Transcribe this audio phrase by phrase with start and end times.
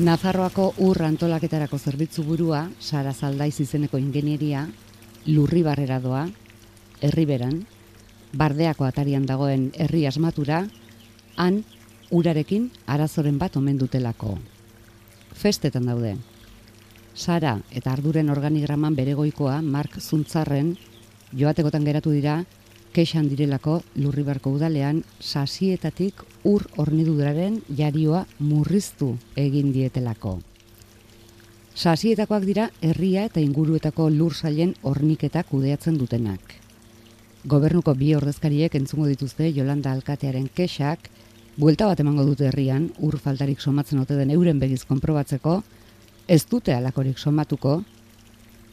[0.00, 4.62] Nafarroako ur antolaketarako zerbitzu burua, Sara Zaldaiz izeneko ingenieria,
[5.26, 6.22] lurri barrera doa,
[7.04, 7.58] herriberan,
[8.32, 10.62] bardeako atarian dagoen herri asmatura,
[11.36, 11.60] han
[12.10, 14.38] urarekin arazoren bat omen dutelako.
[15.36, 16.16] Festetan daude.
[17.14, 20.78] Sara eta arduren organigraman beregoikoa Mark Zuntzarren
[21.36, 22.46] joatekotan geratu dira
[22.96, 30.40] kexan direlako lurribarko udalean sasietatik ur horniduraren jarioa murriztu egin dietelako.
[31.74, 36.58] Sasietakoak dira herria eta inguruetako lur sailen horniketa kudeatzen dutenak.
[37.48, 41.08] Gobernuko bi ordezkariek entzungo dituzte Jolanda Alkatearen kexak,
[41.56, 45.62] buelta bat emango dute herrian, ur faltarik somatzen ote den euren begiz konprobatzeko,
[46.28, 47.82] ez dute alakorik somatuko,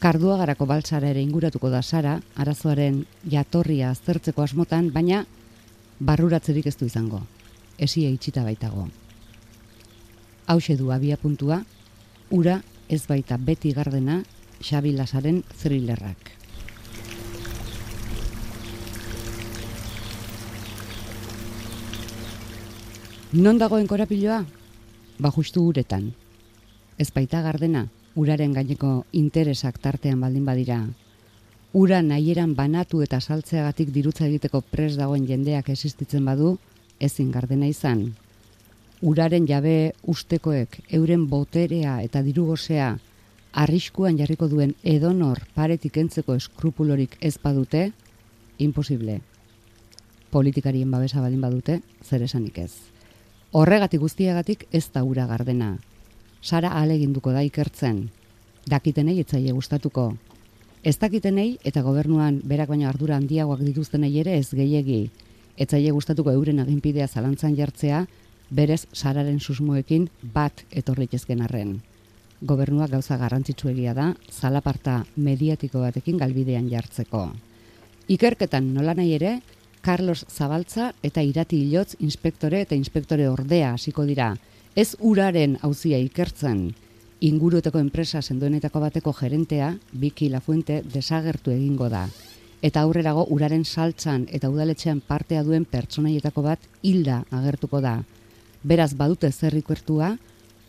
[0.00, 5.26] Karduagarako baltsara ere inguratuko da Sara, arazoaren jatorria aztertzeko asmotan, baina
[6.00, 7.20] barruratzerik ez du izango.
[7.80, 8.90] Esia itxita baitago.
[10.44, 11.62] Hauxe du abia puntua,
[12.28, 12.60] ura
[12.92, 14.20] ez baita beti gardena
[14.60, 16.36] Xabi Lasaren thrillerrak.
[23.32, 24.42] Non dagoen korapiloa?
[25.16, 26.10] Ba justu uretan.
[26.98, 30.82] Ez baita gardena, uraren gaineko interesak tartean baldin badira.
[31.72, 36.58] Ura nahieran banatu eta saltzeagatik dirutza egiteko pres dagoen jendeak existitzen badu,
[37.00, 38.14] ezin gardena izan.
[39.02, 42.98] Uraren jabe ustekoek euren boterea eta dirugosea
[43.52, 47.90] arriskuan jarriko duen edonor paretik entzeko eskrupulorik ez badute,
[48.58, 49.20] imposible.
[50.30, 52.72] Politikarien babesa baldin badute, zer esanik ez.
[53.52, 55.76] Horregatik guztiagatik ez da ura gardena.
[56.40, 58.10] Sara aleginduko da ikertzen.
[58.70, 60.12] Dakitenei etzaile gustatuko.
[60.84, 65.10] Ez dakitenei eta gobernuan berak baino ardura handiagoak dituztenei ere ez gehiegi.
[65.60, 68.06] Etzaile gustatuko euren aginpidea zalantzan jartzea,
[68.50, 71.78] berez Sararen susmoekin bat etorritezken arren.
[72.40, 77.26] Gobernua gauza garrantzitsuegia da, zalaparta mediatiko batekin galbidean jartzeko.
[78.08, 79.34] Ikerketan nola nahi ere,
[79.84, 84.34] Carlos Zabaltza eta Irati Ilotz inspektore eta inspektore ordea hasiko dira,
[84.76, 86.68] Ez uraren hauzia ikertzen,
[87.26, 92.04] ingurueteko enpresa sendoenetako bateko gerentea, Biki Lafuente, desagertu egingo da.
[92.62, 98.02] Eta aurrerago uraren saltzan eta udaletxean partea duen pertsonaietako bat hilda agertuko da.
[98.62, 100.16] Beraz badute zer ikertua,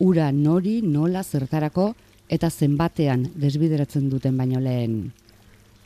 [0.00, 1.92] ura nori, nola, zertarako
[2.32, 5.12] eta zenbatean desbideratzen duten baino lehen.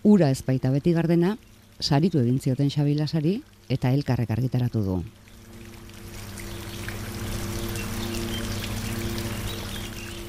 [0.06, 1.37] Ura ez baita beti gardena,
[1.81, 5.00] saritu egin zioten xabilasari eta elkarrek argitaratu du.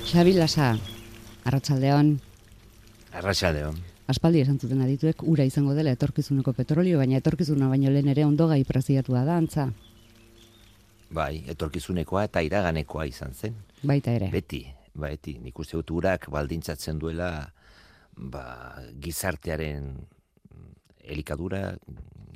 [0.08, 0.72] Xabi Lasa,
[1.44, 2.16] Arratsaldeon.
[3.12, 3.97] Arratsaldeon.
[4.08, 8.48] Aspaldi esan zuten adituek ura izango dela etorkizuneko petrolio, baina etorkizuna baino lehen ere ondo
[8.48, 9.68] gai preziatua da antza.
[11.12, 13.58] Bai, etorkizunekoa eta iraganekoa izan zen.
[13.84, 14.30] Baita ere.
[14.32, 14.62] Beti,
[14.96, 17.32] beti, nik uste dut urak baldintzatzen duela
[18.16, 18.46] ba,
[19.04, 19.92] gizartearen
[21.04, 21.76] elikadura,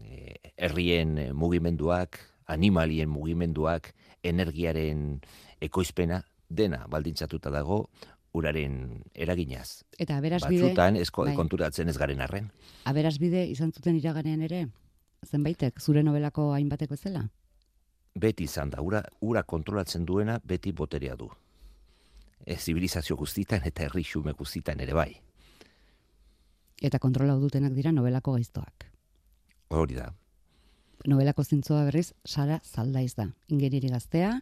[0.03, 2.19] eh, herrien mugimenduak,
[2.51, 3.93] animalien mugimenduak,
[4.23, 5.21] energiaren
[5.63, 6.21] ekoizpena,
[6.51, 7.85] dena baldintzatuta dago
[8.33, 9.83] uraren eraginaz.
[9.99, 10.61] Eta aberasbide...
[10.63, 11.35] Batzutan esko bai.
[11.35, 12.49] konturatzen ez garen arren.
[12.89, 14.65] Aberasbide izan zuten iraganean ere?
[15.27, 17.25] Zenbaitek, zure nobelako hainbateko zela?
[18.15, 21.29] Beti izan da, ura, ura kontrolatzen duena beti boterea du.
[22.45, 25.11] Ez zibilizazio guztitan eta herri xume guztitan ere bai.
[26.81, 28.87] Eta kontrola dutenak dira nobelako gaiztoak.
[29.69, 30.09] Hori da.
[31.07, 33.27] Nobelako zintzoa berriz, Sara Zaldaiz da.
[33.49, 34.39] Ingenieri gaztea,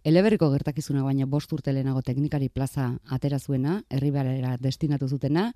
[0.00, 5.50] Eleberriko gertakizuna baina bost urte lehenago teknikari plaza atera zuena, herribarera destinatu zutena,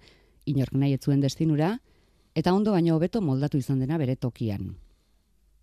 [0.44, 1.78] inork nahi etzuen destinura,
[2.36, 4.74] eta ondo baino hobeto moldatu izan dena bere tokian.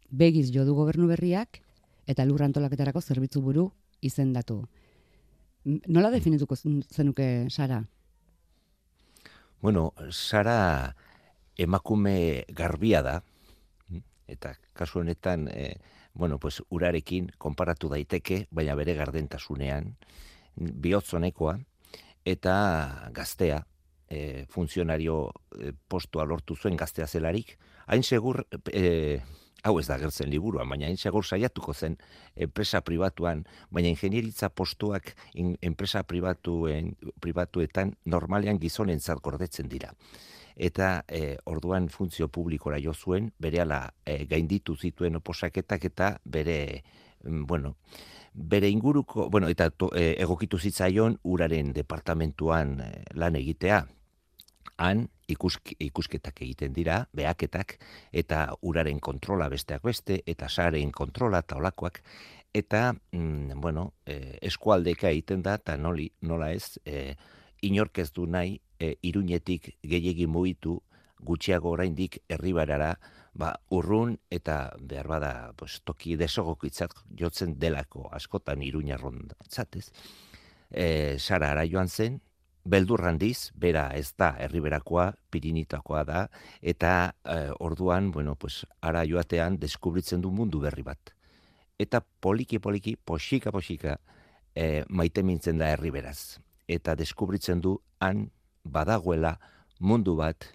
[0.09, 1.61] Begiz jo du gobernu berriak,
[2.09, 3.67] eta lur antolaketarako zerbitzu buru
[4.01, 4.63] izendatu.
[5.63, 7.83] Nola definituko zenuke, Sara?
[9.61, 10.95] Bueno, Sara
[11.55, 13.19] emakume garbia da,
[14.25, 15.49] eta kasu honetan...
[15.53, 15.75] Eh,
[16.13, 19.95] bueno, pues urarekin konparatu daiteke, baina bere gardentasunean,
[20.55, 21.57] bihotzonekoa,
[22.25, 22.55] eta
[23.15, 23.65] gaztea,
[24.11, 27.55] e, funtzionario e, postua lortu zuen gaztea zelarik,
[27.87, 28.43] hain segur,
[28.73, 29.21] e,
[29.63, 31.95] hau ez da gertzen liburuan, baina hain segur saiatuko zen
[32.35, 35.13] enpresa pribatuan, baina ingenieritza postuak
[35.61, 39.93] enpresa pribatuen, pribatuetan normalean gizonen gordetzen dira
[40.55, 46.83] eta e, orduan funtzio publikora jo zuen, bere ala e, gainditu zituen oposaketak eta bere,
[47.23, 47.75] mm, bueno,
[48.33, 52.77] bere inguruko, bueno, eta to, e, egokitu zitzaion uraren departamentuan
[53.13, 53.85] lan egitea.
[54.81, 57.77] han ikusketak egiten dira, behaketak,
[58.11, 62.01] eta uraren kontrola besteak beste, eta saren kontrola eta olakoak,
[62.53, 67.15] eta, mm, bueno, e, eskualdeka egiten da, eta nola ez, e,
[67.61, 70.81] inork ez du nahi, e, iruñetik gehiegi mugitu,
[71.21, 72.95] gutxiago oraindik herribarara,
[73.33, 79.91] ba, urrun eta behar bada pues, toki desogokitzat jotzen delako askotan iruñarron zatez.
[80.71, 82.19] E, Sara ara joan zen,
[82.63, 86.27] beldurrandiz, bera ez da herriberakoa, pirinitakoa da,
[86.61, 91.15] eta e, orduan, bueno, pues, ara joatean deskubritzen du mundu berri bat.
[91.79, 93.97] Eta poliki-poliki, posika-posika,
[94.53, 96.39] e, maite mintzen da herriberaz.
[96.71, 98.29] Eta deskubritzen du han
[98.63, 99.37] badagoela
[99.79, 100.47] mundu bat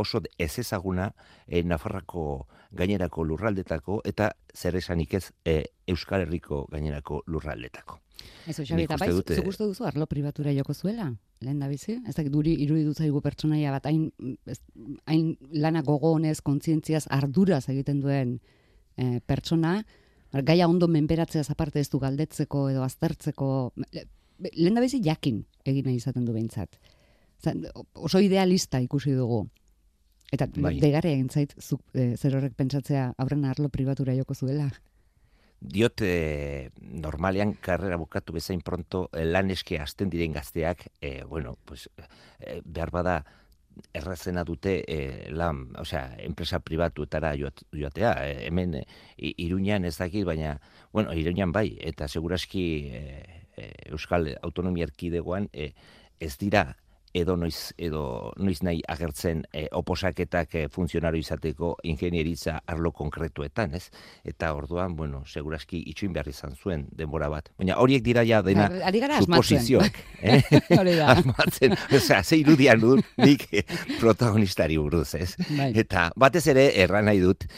[0.00, 1.10] oso ez ezaguna
[1.46, 7.98] e, Nafarrako gainerako lurraldetako eta zer esanik ez e, Euskal Herriko gainerako lurraldetako.
[8.46, 9.36] Ez Xabi, eta bai, dute...
[9.36, 11.10] zuk duzu arlo pribatura joko zuela?
[11.40, 11.98] Lehen da bizi?
[12.08, 14.10] Ez dakit duri iruditu zaigu pertsonaia bat hain
[15.06, 18.38] hain lana gogo honez kontzientziaz arduraz egiten duen
[18.96, 19.80] e, pertsona,
[20.32, 23.72] gaia ondo menberatzea aparte ez du galdetzeko edo aztertzeko
[24.52, 26.78] lehen da bizi jakin egin nahi izaten du behintzat.
[27.94, 29.48] oso idealista ikusi dugu.
[30.32, 30.78] Eta bai.
[30.78, 34.68] degarria egin zait, zuk, e, zer horrek pentsatzea aurren arlo pribatura joko zuela?
[35.60, 41.56] Diot, e, normalean karrera bukatu bezain pronto, e, lan eske hasten diren gazteak, e, bueno,
[41.64, 41.88] pues,
[42.38, 43.24] e, behar bada,
[43.94, 48.84] errazena dute e, lan, osea, enpresa pribatu etara joatea, e, hemen e,
[49.18, 50.60] iruñan ez dakit, baina,
[50.92, 52.64] bueno, iruñan bai, eta seguraski
[52.94, 53.39] e,
[53.90, 55.72] Euskal Autonomia Erkidegoan e,
[56.20, 56.70] ez dira
[57.14, 63.88] edo noiz edo noiz nahi agertzen e, oposaketak e, funtzionario izateko ingenieritza arlo konkretuetan, ez?
[64.24, 67.50] Eta orduan, bueno, segurazki itxuin behar izan zuen denbora bat.
[67.58, 68.68] Baina horiek dira ja dena
[69.18, 69.98] suposizioak.
[70.22, 70.40] Eh?
[71.16, 71.74] asmatzen.
[71.96, 73.48] Osea, ze irudian dut nik
[74.02, 75.34] protagonistari buruz, ez?
[75.50, 75.72] Bai.
[75.82, 77.48] Eta batez ere erran nahi dut,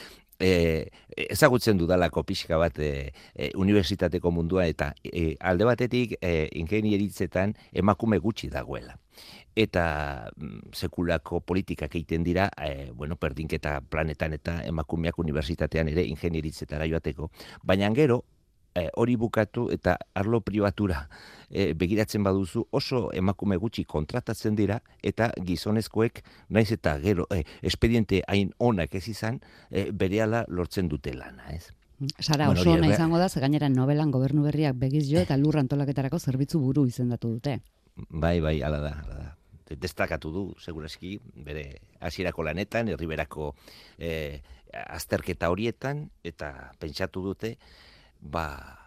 [0.42, 0.88] e,
[1.30, 8.18] ezagutzen dudalako pixka bat e, e, universitateko mundua eta e, alde batetik e, ingenieritzetan emakume
[8.18, 8.98] gutxi dagoela.
[9.54, 9.84] Eta
[10.36, 17.30] mm, sekulako politikak egiten dira, e, bueno, perdinketa planetan eta emakumeak unibertsitatean ere ingenieritzetara joateko,
[17.62, 18.22] baina gero,
[18.74, 21.08] e, hori bukatu eta arlo pribatura
[21.50, 28.22] e, begiratzen baduzu oso emakume gutxi kontratatzen dira eta gizonezkoek naiz eta gero e, espediente
[28.26, 29.40] hain onak ez izan
[29.70, 31.68] e, berehala lortzen dute lana, ez?
[32.18, 36.18] Sara, bueno, oso nahi izango da, gainera novelan gobernu berriak begiz jo eta lurra antolaketarako
[36.18, 37.60] zerbitzu buru izendatu dute.
[38.08, 39.30] Bai, bai, ala da, ala da
[39.80, 41.64] destakatu du, segurazki, bere
[42.00, 43.52] hasierako lanetan, herriberako
[43.98, 44.40] e,
[44.72, 47.56] azterketa horietan, eta pentsatu dute,
[48.22, 48.78] ba,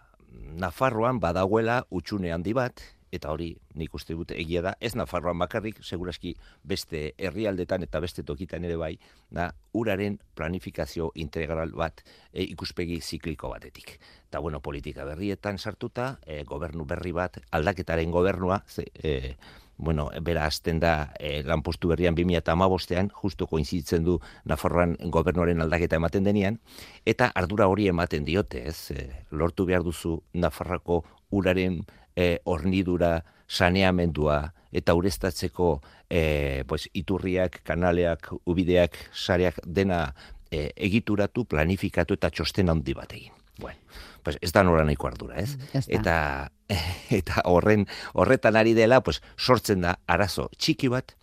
[0.55, 2.81] Nafarroan badagoela utxune handi bat,
[3.15, 6.33] eta hori nik uste dut egia da, ez Nafarroan bakarrik, segurazki
[6.67, 8.93] beste herrialdetan eta beste tokitan ere bai,
[9.31, 13.97] da uraren planifikazio integral bat e, ikuspegi zikliko batetik.
[14.29, 19.35] Eta bueno, politika berrietan sartuta, e, gobernu berri bat, aldaketaren gobernua, ze, e,
[19.77, 26.23] bueno, bera azten da e, lanpostu berrian 2008an, justu koinzitzen du Nafarroan gobernuaren aldaketa ematen
[26.23, 26.59] denean,
[27.05, 31.81] eta ardura hori ematen diote, ez, e, lortu behar duzu Nafarrako uraren
[32.15, 40.09] e, ornidura saneamendua, eta urestatzeko e, pues, iturriak, kanaleak, ubideak, sareak dena
[40.51, 43.33] e, egituratu, planifikatu eta txosten handi bat egin.
[43.59, 43.79] Bueno,
[44.25, 45.55] pues ez da nora nahiko ardura, ez?
[45.87, 46.51] Eta
[47.19, 51.13] eta horren horretan ari dela, pues sortzen da arazo txiki bat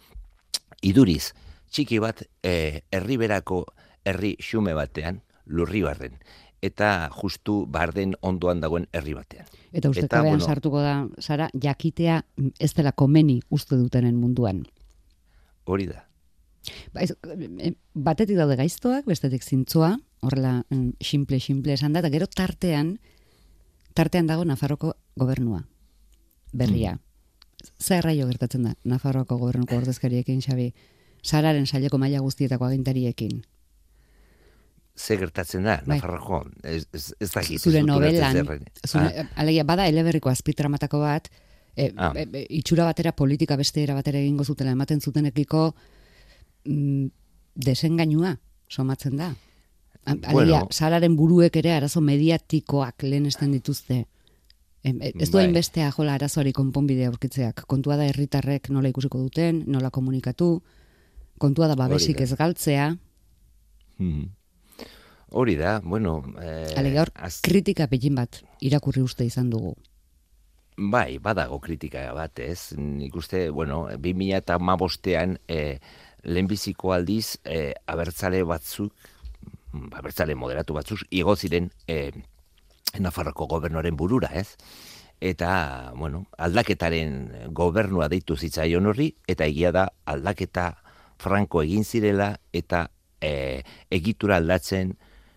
[0.82, 1.34] iduriz
[1.72, 3.64] txiki bat eh herriberako
[4.04, 6.18] herri xume batean lurribarren
[6.62, 9.48] eta justu barden ondoan dagoen herri batean.
[9.72, 12.20] Eta uste eta, bueno, sartuko da, Sara, jakitea
[12.62, 14.62] ez dela komeni uste dutenen munduan.
[15.66, 16.04] Hori da.
[16.94, 20.62] Ba, eh, batetik daude gaiztoak, bestetik zintzoa, horrela
[21.00, 22.96] simple simple esan da, eta gero tartean,
[23.94, 25.64] tartean dago Nafarroko gobernua,
[26.52, 26.94] berria.
[26.96, 27.72] Mm.
[27.78, 30.72] Zer raio gertatzen da, Nafarroko gobernuko ordezkariekin, Xabi,
[31.22, 33.42] sararen saileko maila guztietako agintariekin?
[34.96, 35.98] Ze gertatzen da, bai.
[35.98, 38.42] Nafarroko, ez, ez, ez da Zure novelan,
[38.86, 39.28] zure, ah.
[39.42, 41.30] alegia, bada eleberriko azpitramatako bat,
[41.76, 42.12] e, ah.
[42.14, 45.72] e, e, itxura batera politika beste era batera egingo zutela ematen zutenekiko
[46.66, 47.06] mm,
[47.54, 48.36] desengainua
[48.68, 49.32] somatzen da.
[50.04, 54.02] Alegia, salaren buruek ere arazo mediatikoak lehenesten dituzte.
[54.82, 55.46] Ez du bai.
[55.54, 57.64] bestea jola arazoari konponbidea aurkitzeak.
[57.70, 60.56] Kontua da herritarrek nola ikusiko duten, nola komunikatu,
[61.38, 62.88] kontua da babesik ez galtzea.
[63.98, 64.26] Hmm.
[65.30, 66.18] Hori da, bueno...
[66.42, 67.12] Eh, Alegia, hor,
[67.46, 69.76] kritika pegin bat irakurri uste izan dugu.
[70.76, 72.74] Bai, badago kritika bat, ez?
[72.76, 75.78] Nik uste, bueno, 2000 eta mabostean e,
[76.24, 78.92] lehenbiziko aldiz e, abertzale batzuk,
[79.92, 82.12] abertzale moderatu batzuk, igo ziren e,
[83.00, 84.56] Nafarroko gobernuaren burura, ez?
[85.22, 90.72] Eta, bueno, aldaketaren gobernua deitu zitzaion horri, eta egia da aldaketa
[91.22, 92.88] franko egin zirela, eta
[93.20, 94.96] e, egitura aldatzen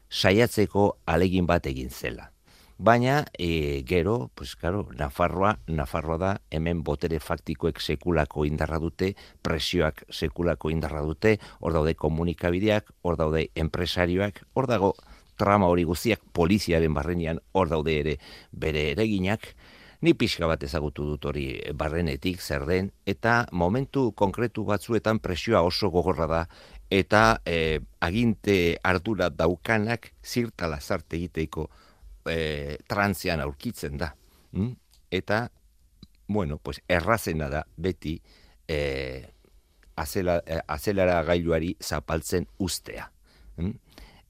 [0.09, 2.34] saiatzeko alegin bat egin zela
[2.77, 10.03] baina e, gero, pues claro, Nafarroa, Nafarroa da hemen botere faktikoek sekulako indarra dute, presioak
[10.11, 14.93] sekulako indarra dute, hor daude komunikabideak, hor daude enpresarioak, hor dago
[15.39, 18.17] trama hori guztiak poliziaren barrenean, hor daude ere
[18.51, 19.47] bere ereginak,
[20.01, 25.89] ni pixka bat ezagutu dut hori barrenetik zer den, eta momentu konkretu batzuetan presioa oso
[25.89, 26.43] gogorra da,
[26.91, 31.69] eta e, aginte ardura daukanak zirtala zarte egiteiko
[32.29, 34.11] e, trantzean aurkitzen da.
[34.51, 34.73] Mm?
[35.11, 35.49] Eta,
[36.27, 38.17] bueno, pues errazena da beti
[38.67, 38.79] e,
[39.95, 43.11] azela, e, azelara gailuari zapaltzen ustea.
[43.57, 43.77] Mm?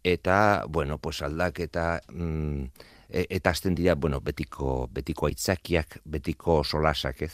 [0.04, 2.02] Eta, bueno, pues aldaketa...
[2.12, 2.70] Mm,
[3.10, 7.34] e, eta azten dira, bueno, betiko, betiko aitzakiak, betiko solasak ez,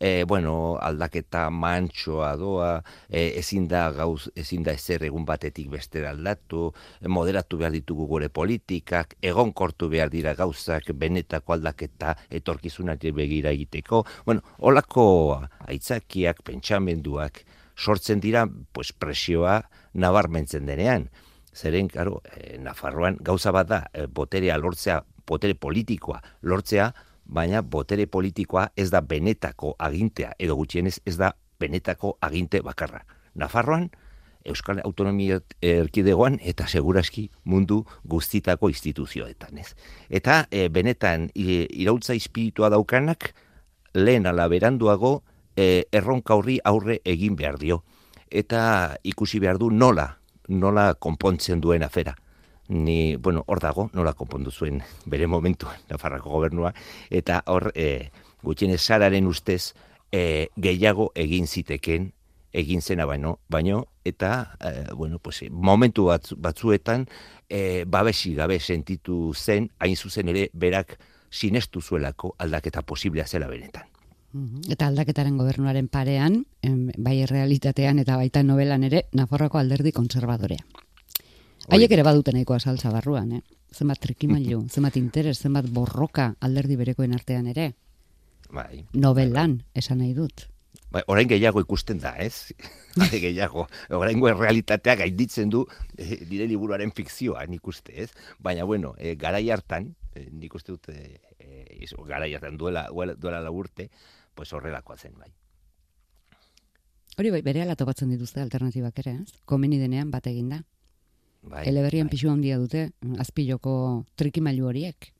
[0.00, 2.70] e, bueno, aldaketa mantxoa doa,
[3.08, 6.70] e, ezin da gauz, ezin da ezer egun batetik beste aldatu,
[7.06, 14.06] moderatu behar ditugu gure politikak, egon kortu behar dira gauzak, benetako aldaketa etorkizunak begira egiteko,
[14.24, 15.04] bueno, holako
[15.68, 17.44] aitzakiak, pentsamenduak,
[17.76, 19.60] sortzen dira, pues, presioa
[19.92, 21.10] nabarmentzen denean.
[21.52, 26.90] Zeren, karo, e, Nafarroan gauza bat da, e, boterea lortzea, botere politikoa lortzea,
[27.30, 33.04] baina botere politikoa ez da benetako agintea, edo gutxienez ez da benetako aginte bakarra.
[33.34, 33.90] Nafarroan,
[34.44, 39.74] Euskal Autonomia Erkidegoan eta seguraski mundu guztitako instituzioetan, ez.
[40.08, 43.34] Eta e, benetan e, irautza espiritua daukanak
[43.94, 45.20] lehen ala beranduago
[45.56, 47.82] e, erronka horri aurre egin behar dio.
[48.30, 50.08] Eta ikusi behar du nola,
[50.48, 52.16] nola konpontzen duen afera
[52.70, 56.72] ni, bueno, hor dago, nola konpondu zuen bere momentu, Nafarrako gobernua,
[57.10, 58.10] eta hor, e,
[58.46, 59.74] gutxienez sararen ustez,
[60.12, 62.12] e, gehiago egin ziteken,
[62.52, 66.06] egin zena baino, baino eta, e, bueno, pues, momentu
[66.38, 67.08] batzuetan,
[67.48, 70.98] e, babesi gabe sentitu zen, hain zuzen ere, berak
[71.30, 73.86] sinestu zuelako aldaketa posiblea zela benetan.
[74.70, 76.44] Eta aldaketaren gobernuaren parean,
[76.98, 80.62] bai realitatean eta baita novelan ere, Nafarroako alderdi konservadorea.
[81.68, 83.42] Haiek ere baduten nahikoa saltza barruan, eh?
[83.74, 87.72] Zenbat trikimailu, zenbat interes, zenbat borroka alderdi berekoen artean ere.
[88.50, 88.86] Bai.
[88.94, 90.48] Novelan, esan nahi dut.
[90.90, 92.50] Bai, orain gehiago ikusten da, ez?
[92.98, 93.68] Bai, gehiago.
[93.94, 95.64] Orain realitatea gainditzen du
[95.96, 98.10] eh, nire liburuaren fikzioa, nik uste, ez?
[98.42, 103.40] Baina, bueno, eh, garai hartan, eh, nik uste dut, eh, eh, garai hartan duela, duela
[103.40, 103.90] laburte,
[104.34, 105.30] pues horrelakoa zen, bai.
[107.18, 109.40] Hori bai, bere ala topatzen dituzte alternatibak ere, ez?
[109.44, 110.62] Komeni denean bat da.
[111.42, 112.14] Bai, Eleberrian bai.
[112.14, 115.12] pisu handia dute, azpiloko trikimailu horiek.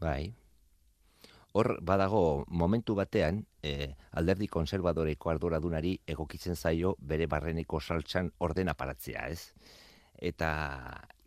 [0.00, 0.34] Bai.
[1.54, 9.28] Hor, badago, momentu batean, e, alderdi konservadoreko arduradunari egokitzen zaio bere barreneko saltxan orden aparatzea,
[9.30, 9.52] ez?
[10.18, 10.50] Eta,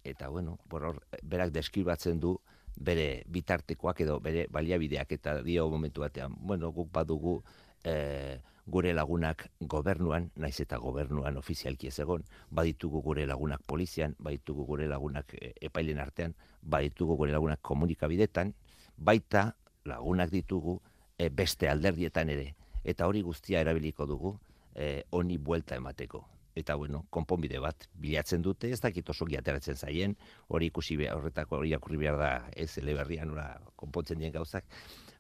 [0.04, 2.36] eta bueno, hor, berak deskribatzen du
[2.78, 7.40] bere bitartekoak edo bere baliabideak eta dio momentu batean, bueno, guk badugu,
[7.84, 8.38] e,
[8.68, 14.88] gure lagunak gobernuan, naiz eta gobernuan ofizialki ez egon, baditugu gure lagunak polizian, baditugu gure
[14.92, 18.54] lagunak e, epailen artean, baditugu gure lagunak komunikabidetan,
[18.98, 19.54] baita
[19.88, 20.82] lagunak ditugu
[21.18, 24.36] e, beste alderdietan ere, eta hori guztia erabiliko dugu
[24.76, 26.26] e, honi buelta emateko.
[26.58, 30.16] Eta bueno, konponbide bat bilatzen dute, ez dakit oso ateratzen zaien,
[30.50, 33.36] hori ikusi horretako hori akurri behar da, ez eleberrian,
[33.76, 34.66] konpontzen dien gauzak,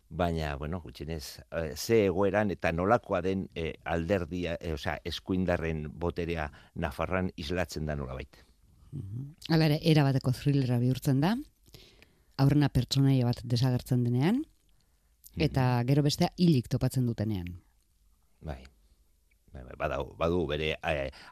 [0.10, 6.52] baina, bueno, gutxinez, e, ze egoeran eta nolakoa den e, alderdia, e, osea, eskuindarren boterea
[6.76, 8.44] Nafarran islatzen da nolabait.
[8.92, 9.36] Mhm.
[9.50, 11.36] Hala ere, era bateko thrillera bihurtzen da,
[12.38, 15.44] aurrena pertsonaia bat desagertzen denean, mhm.
[15.50, 17.58] eta gero bestea hilik topatzen dutenean.
[18.42, 18.64] Bai.
[19.52, 20.76] bai, bai badu, badu bere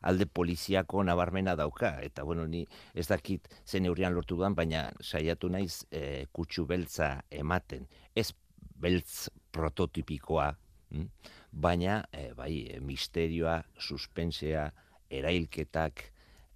[0.02, 5.50] alde poliziako nabarmena dauka, eta bueno, ni ez dakit zen eurian lortu duan, baina saiatu
[5.50, 7.88] naiz e, kutsu beltza ematen.
[8.16, 8.34] Ez
[8.76, 10.50] beltz prototipikoa,
[10.92, 11.08] hm?
[11.52, 14.68] baina e, bai, e, misterioa, suspensea,
[15.10, 16.04] erailketak,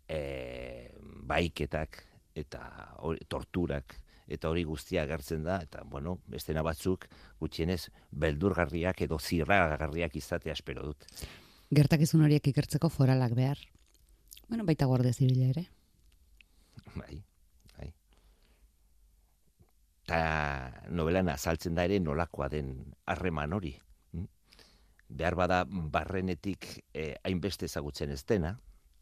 [0.09, 0.19] e,
[1.29, 2.03] baiketak
[2.39, 2.61] eta
[3.05, 3.95] hori, torturak
[4.29, 7.07] eta hori guztia agertzen da eta bueno, bestena batzuk
[7.41, 11.07] gutxienez beldurgarriak edo zirragarriak izatea espero dut.
[11.73, 13.61] Gertakizun horiek ikertzeko foralak behar.
[14.49, 15.67] Bueno, baita guardia zibila ere.
[16.95, 17.21] Bai.
[20.09, 22.73] Eta novelan azaltzen da ere nolakoa den
[23.05, 23.75] harreman hori.
[24.13, 24.25] Hm?
[25.09, 28.55] Behar bada barrenetik eh, hainbeste ezagutzen ez dena,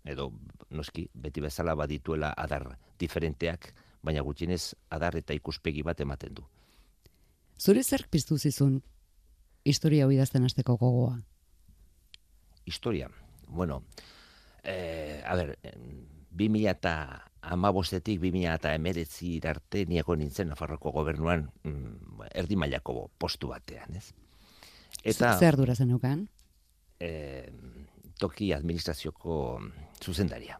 [0.04, 0.32] edo
[0.70, 3.72] noski beti bezala badituela adar diferenteak,
[4.04, 6.44] baina gutxienez adar eta ikuspegi bat ematen du.
[7.58, 8.82] Zure zer piztu zizun
[9.64, 11.22] historia hau idazten hasteko gogoa?
[12.66, 13.10] Historia.
[13.48, 13.84] Bueno,
[14.64, 15.56] eh, a ber,
[16.32, 16.94] 2000 eta
[17.54, 24.12] amabostetik 2000 eta emeretzi arte niego nintzen Nafarroko gobernuan mm, erdi mailako postu batean, ez?
[25.04, 26.28] Eta, Zer dura zenukan?
[27.00, 27.48] Eh,
[28.20, 29.60] toki administrazioko
[30.04, 30.60] zuzendaria.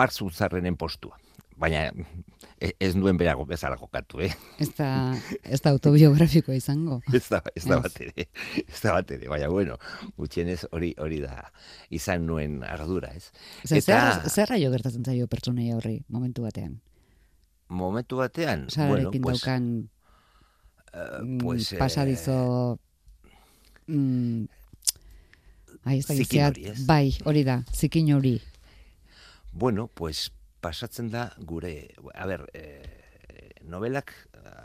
[0.00, 1.18] Martzu zarrenen postua
[1.60, 1.84] baina
[2.58, 4.32] e, ez nuen berago bezala jokatu, eh?
[4.62, 4.88] Ez da,
[5.42, 7.00] ez da autobiografiko izango.
[7.18, 8.26] ez da, ez da bat ere,
[8.64, 9.78] ez da bat ere, baina bueno,
[10.18, 11.44] gutxienez hori hori da
[11.94, 13.30] izan nuen ardura, ez?
[13.64, 16.80] Zer, Eta, zer, zer raio gertatzen zaio pertsonei horri momentu batean?
[17.68, 19.40] Momentu batean, bueno, pues...
[19.40, 19.70] daukan
[20.92, 22.36] uh, pues, mm, pasadizo...
[23.86, 24.44] Mm,
[25.84, 26.46] Ai, ez da,
[26.88, 28.38] bai, hori da, zikin hori.
[29.52, 30.30] Bueno, pues
[30.64, 31.74] pasatzen da gure,
[32.14, 32.64] a ber, e,
[33.68, 34.12] novelak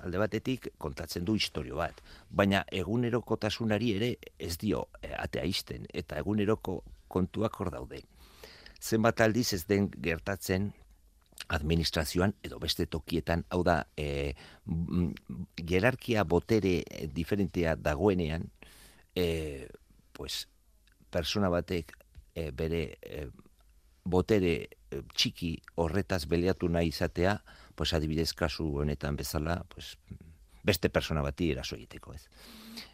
[0.03, 6.20] alde batetik kontatzen du historio bat, baina egunerokotasunari ere ez dio e, atea izten, eta
[6.22, 8.03] eguneroko kontuak hor daude.
[8.79, 10.72] Zenbat aldiz ez den gertatzen
[11.56, 14.36] administrazioan edo beste tokietan, hau da, e,
[15.68, 16.77] jerarkia botere
[17.15, 18.48] diferentea dagoenean,
[19.15, 19.68] e,
[20.13, 20.46] pues,
[21.12, 21.96] persona batek
[22.36, 23.24] e, bere e,
[24.10, 24.78] botere eh,
[25.13, 27.39] txiki horretaz beleatu nahi izatea,
[27.75, 29.98] pues adibidez kasu honetan bezala, pues
[30.63, 32.27] beste persona bati eraso egiteko, ez.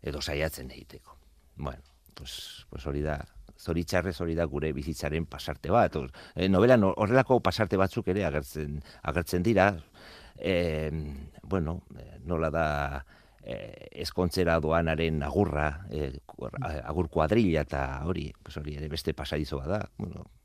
[0.04, 1.18] Edo saiatzen egiteko.
[1.56, 1.82] Bueno,
[2.14, 3.18] pues, pues hori da,
[3.58, 5.96] zoritxarrez hori da gure bizitzaren pasarte bat.
[6.36, 9.72] E, novela horrelako pasarte batzuk ere agertzen, agertzen dira,
[10.38, 10.92] e,
[11.44, 11.82] bueno,
[12.26, 12.68] nola da
[13.46, 16.12] eh, eskontzera doanaren agurra, eh,
[16.84, 19.86] agur kuadrilla eta hori, pues hori ere beste pasadizo da.
[19.98, 20.45] Bueno, Eh.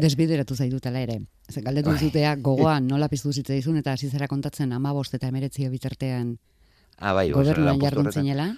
[0.00, 1.20] Desbideratu zaitutela ere.
[1.50, 1.98] Zer galdetu bai.
[1.98, 6.38] zutea gogoan nola piztu zitzaizun eta hasi zara kontatzen 15 eta 19 bitartean.
[6.98, 8.54] Ah, bai, gobernuan jardun zinela.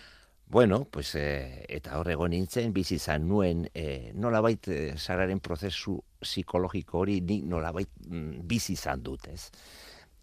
[0.51, 5.41] Bueno, pues, eh, eta hor egon nintzen, bizi izan nuen, eh, nola bait, eh, sararen
[5.41, 9.51] prozesu psikologiko hori, nik nola bait, mm, bizi izan dut, ez.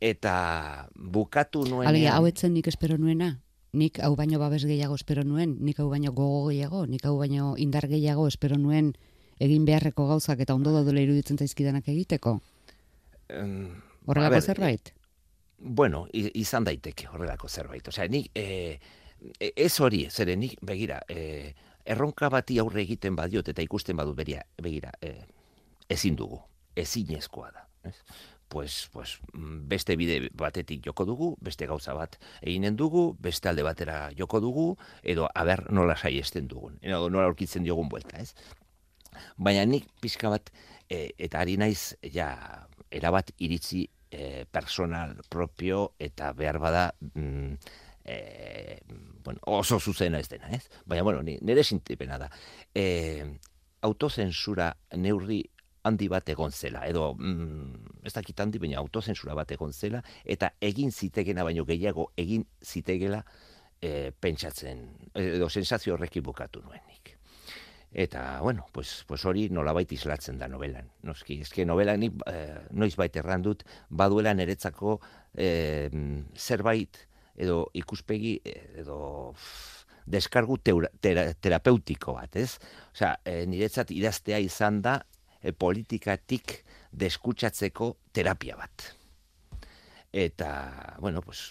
[0.02, 1.88] Eta bukatu nuen...
[1.88, 3.40] Alia, hau etzen nik espero nuena?
[3.74, 5.58] Nik hau baino babes gehiago espero nuen?
[5.60, 6.86] Nik hau baino gogo gehiago?
[6.88, 8.96] Nik hau baino indar gehiago espero nuen
[9.40, 12.40] egin beharreko gauzak eta ondo daudela iruditzen zaizkidanak egiteko?
[13.34, 14.94] Um, horrelako zerbait?
[15.58, 17.88] Bueno, izan daiteke horrelako zerbait.
[17.88, 18.78] Osea, nik, e,
[19.40, 21.54] ez hori, zere nik, begira, e,
[21.86, 25.16] erronka bati aurre egiten badiot eta ikusten badut beria, begira, e,
[25.90, 26.42] ezin dugu,
[26.76, 27.68] ezin ezkoa da.
[27.86, 27.96] Ez?
[28.48, 34.12] Pues, pues, beste bide batetik joko dugu, beste gauza bat eginen dugu, beste alde batera
[34.18, 34.68] joko dugu,
[35.02, 38.36] edo aber nola saiesten dugun, edo nola aurkitzen diogun buelta, ez?
[39.38, 40.52] Baina nik pixka bat,
[40.90, 42.30] e, eta ari naiz, ja,
[42.92, 47.54] erabat iritzi e, personal propio eta behar bada mm,
[48.06, 48.80] e,
[49.24, 50.70] bueno, oso zuzena ez dena, ez?
[50.86, 52.30] Baina, bueno, nire sintipena da.
[52.74, 53.26] E,
[53.82, 55.44] autozensura neurri
[55.86, 60.54] handi bat egon zela, edo mm, ez dakit handi, baina autozensura bat egon zela, eta
[60.62, 63.22] egin zitegena baino gehiago egin zitegela
[63.82, 64.88] e, pentsatzen,
[65.22, 67.05] edo sensazio horrekin bukatu nuenik.
[67.96, 70.90] Eta, bueno, pues, pues hori nolabait islatzen da novelan.
[71.08, 74.98] Noski, eske novelan nik, eh, noiz bait errandut, baduela neretzako
[75.32, 75.88] eh,
[76.36, 77.00] zerbait
[77.40, 78.34] edo ikuspegi
[78.82, 78.98] edo
[80.06, 82.58] deskargu teura, terapeutiko bat, ez?
[82.92, 85.00] Osea, eh, niretzat idaztea izan da
[85.42, 86.60] eh, politikatik
[86.92, 88.92] deskutsatzeko terapia bat.
[90.12, 91.48] Eta, bueno, pues,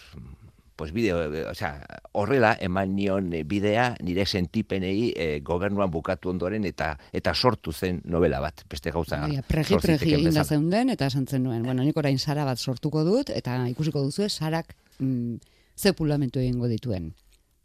[0.77, 6.65] pues bideo, o sea, horrela eman nion eh, bidea nire sentipenei e, gobernuan bukatu ondoren
[6.67, 9.21] eta eta sortu zen novela bat, beste gauza.
[9.23, 11.63] Baina, pregi, pregi egin da zeunden eta esantzen nuen.
[11.63, 15.37] Bueno, nik orain sara bat sortuko dut eta ikusiko duzu sarak mm,
[15.79, 17.13] zepulamentu egingo dituen.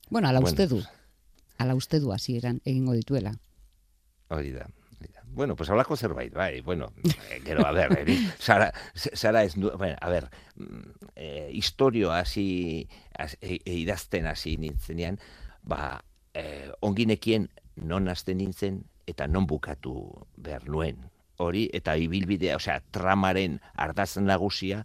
[0.10, 0.82] Bueno, ala uste du.
[1.58, 3.34] Ala uste du hasieran egingo dituela.
[4.30, 4.70] Hori da.
[5.32, 9.96] Bueno, pues hablako zerbait, bai, bueno, eh, gero, a ver, eh, Sara, Sara ez, bueno,
[10.02, 10.80] a ver, mm,
[11.16, 12.90] eh, historio hasi,
[13.42, 15.20] e, e, idazten hasi nintzenean,
[15.62, 21.08] ba, eh, onginekien non hasten nintzen eta non bukatu behar nuen.
[21.40, 24.84] Hori, eta ibilbidea, osea, tramaren ardazen nagusia,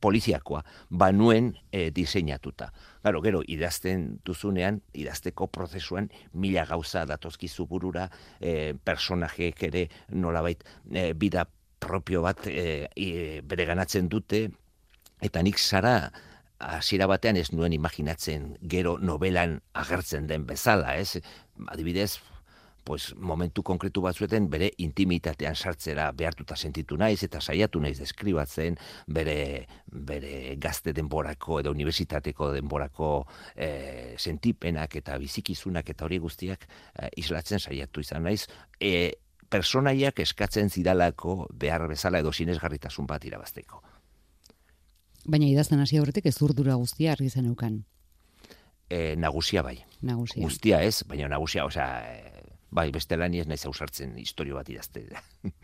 [0.00, 2.72] poliziakoa, banuen e, diseinatuta.
[3.04, 8.08] Garo, gero, idazten duzunean, idazteko prozesuan, mila gauza datozkizu burura,
[8.40, 11.46] e, personajeek ere nolabait e, bida
[11.82, 14.46] propio bat e, e, bere ganatzen dute,
[15.22, 16.12] eta nik zara
[16.62, 21.18] hasiera batean ez nuen imaginatzen gero novelan agertzen den bezala, ez?
[21.66, 22.20] Adibidez,
[22.84, 29.66] pues, momentu konkretu batzueten bere intimitatean sartzera behartuta sentitu naiz eta saiatu naiz deskribatzen bere,
[29.86, 33.12] bere gazte denborako edo unibertsitateko denborako
[33.54, 38.46] e, sentipenak eta bizikizunak eta hori guztiak e, islatzen saiatu izan naiz
[38.80, 39.12] e,
[39.52, 43.82] personaiak eskatzen zidalako behar bezala edo sinesgarritasun bat irabazteko.
[45.28, 47.82] Baina idazten hasi aurretik ez urdura guztia argi zen eukan.
[48.90, 49.78] E, nagusia bai.
[50.02, 50.42] Nagusia.
[50.42, 52.31] Guztia ez, baina nagusia, osea, e,
[52.72, 55.04] bai, beste lan ez naiz ausartzen historio bat idazte.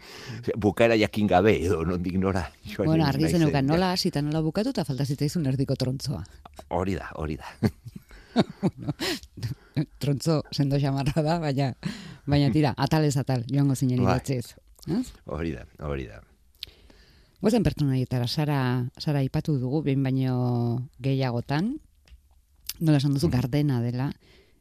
[0.64, 2.44] Bukaera jakin gabe edo nondik nora.
[2.77, 6.23] Bueno, argi zen eukan, nola hasita nola bukatu eta falta zitzaizun erdiko trontzoa.
[6.77, 7.49] Hori da, hori da.
[8.61, 8.94] bueno,
[9.99, 11.73] trontzo sendo xamarra da, baina,
[12.27, 14.18] baina tira, atalez atal, joango zinen bai.
[14.18, 14.55] idatziz.
[15.27, 16.23] Hori da, hori da.
[17.40, 18.61] Gozen pertsonaietara, Sara,
[18.99, 21.77] Sara ipatu dugu, behin baino gehiagotan,
[22.81, 23.33] nola esan duzu, mm.
[23.37, 24.11] gardena dela.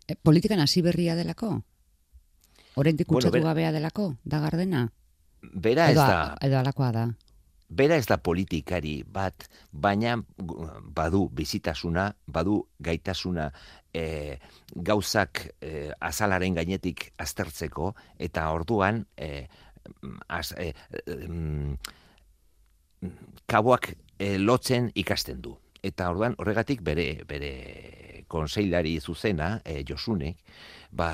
[0.07, 1.57] E, politikan hasi berria delako?
[2.77, 4.83] Horentik bueno, gabea delako, da gardena?
[5.41, 6.35] Bera ez da...
[6.45, 7.05] Edo alakoa da.
[7.73, 13.49] Bera ez da politikari bat, baina badu bizitasuna, badu gaitasuna
[13.89, 14.37] e,
[14.75, 17.95] gauzak e, azalaren gainetik aztertzeko,
[18.29, 19.47] eta orduan e,
[20.29, 20.69] az, e,
[23.49, 25.57] kaboak e, lotzen ikasten du.
[25.81, 27.55] Eta orduan horregatik bere bere
[28.27, 30.37] konseilari zuzena, e, Josunek,
[30.91, 31.09] ba,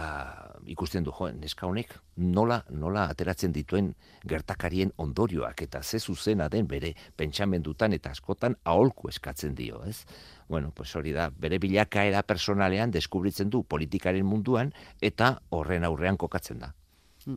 [0.69, 3.93] ikusten du joen, neska honek nola, nola ateratzen dituen
[4.29, 10.05] gertakarien ondorioak eta ze zuzena den bere pentsamendutan eta askotan aholku eskatzen dio, ez?
[10.47, 16.59] Bueno, pues hori da, bere bilakaera personalean deskubritzen du politikaren munduan eta horren aurrean kokatzen
[16.59, 16.73] da.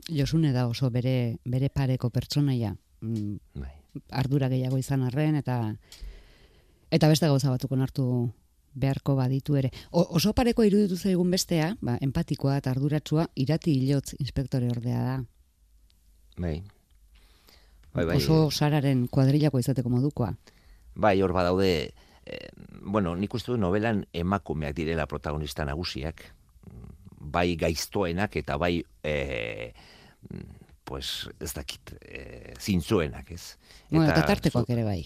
[0.08, 2.74] Josune da oso bere, bere pareko pertsonaia.
[3.00, 3.76] Mm, bai
[4.10, 5.58] ardura gehiago izan arren eta
[6.90, 8.06] eta beste gauza batuko hartu
[8.76, 9.70] beharko baditu ere.
[9.90, 15.16] O, oso pareko iruditu zaigun bestea, ba, empatikoa eta arduratsua irati hilotz inspektore ordea da.
[16.36, 16.60] Bai.
[17.94, 18.16] Bai, bai.
[18.20, 20.34] Oso sararen kuadrilako izateko modukoa.
[20.96, 21.70] Bai, hor badaude,
[22.26, 22.48] eh,
[22.82, 26.22] bueno, nik uste du novelan emakumeak direla protagonista nagusiak,
[27.36, 29.72] bai gaiztoenak eta bai eh,
[30.86, 33.56] pues ez dakit, e, zintzuenak, ez?
[33.90, 35.00] Bueno, eta, tartekoak ere bai.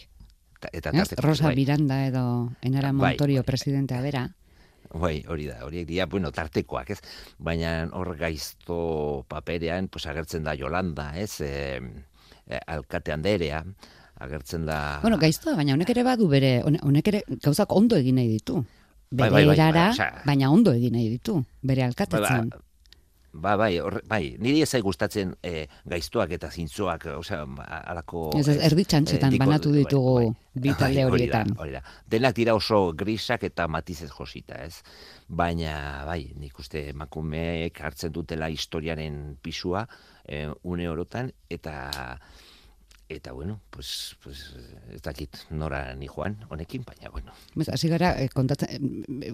[0.69, 1.57] Eta tartekoak Rosa bai.
[1.57, 4.29] Miranda edo Enara bai, Montorio bai, presidentea bera.
[4.91, 6.99] Bai, hori da, horiek dira, bueno, tartekoak, ez?
[7.39, 11.41] Baina hor gaizto paperean, pues agertzen da Yolanda, ez?
[11.47, 11.79] E,
[12.49, 13.63] e, alkate anderea,
[14.19, 14.99] agertzen da...
[15.03, 18.65] Bueno, gaiztoa, baina honek ere badu bere, honek ere gauzak ondo egin nahi ditu.
[19.11, 22.51] Bere bai, bai, bai, bai, baina ondo egin nahi ditu, bere alkatetzen.
[22.51, 22.70] Bai, bai,
[23.33, 27.45] Ba, bai, or, bai, niri ezai gustatzen e, gaiztuak eta zintzoak, osea,
[27.93, 28.25] alako...
[28.41, 31.55] Ez ez, erdi txantxetan e, banatu ditugu bai, bai, horietan.
[31.63, 34.83] Hori da, Denak dira oso grisak eta matizez josita, ez?
[35.29, 39.87] Baina, bai, nik uste makumeek hartzen dutela historiaren pisua
[40.27, 42.19] e, une orotan, eta
[43.11, 44.55] eta bueno, pues, pues
[44.95, 47.33] ez dakit nora ni joan honekin, baina bueno.
[47.55, 48.29] Bez, hasi gara, eh,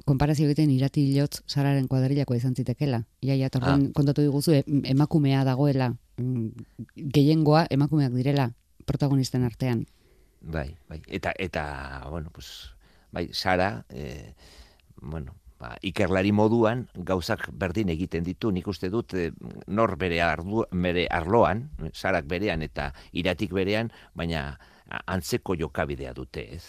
[0.05, 3.05] konparazio egiten irati hilotz sararen kuadrilako izan zitekela.
[3.21, 3.79] Ia, ia, ah.
[3.95, 6.49] kontatu diguzu, e, emakumea dagoela, mm,
[6.97, 8.51] gehiengoa emakumeak direla
[8.87, 9.87] protagonisten artean.
[10.41, 12.73] Bai, bai, eta, eta, bueno, pues,
[13.13, 14.35] bai, Sara, eh,
[15.03, 19.31] bueno, ba, ikerlari moduan gauzak berdin egiten ditu, nik uste dut e,
[19.67, 24.49] nor bere, ardu, bere arloan, sarak berean eta iratik berean, baina
[25.07, 26.65] antzeko jokabidea dute, ez?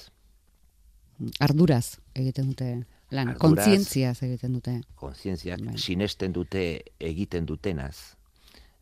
[1.41, 2.69] Arduraz egiten dute
[3.15, 4.75] lan, kontzientziaz egiten dute.
[4.95, 5.77] Kontzientziak, bai.
[5.77, 6.67] sinesten dute
[6.99, 8.15] egiten dutenaz,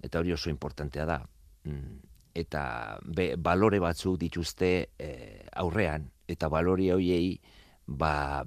[0.03, 1.19] eta hori oso importantea da.
[1.65, 1.97] Mm,
[2.35, 2.63] eta
[3.05, 5.11] be, balore batzu dituzte e,
[5.55, 7.37] aurrean, eta balore horiei
[7.85, 8.43] ba,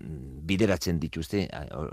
[0.00, 1.46] bideratzen dituzte,